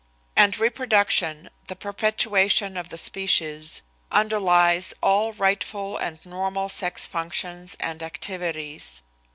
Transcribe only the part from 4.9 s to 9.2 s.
all rightful and normal sex functions and activities.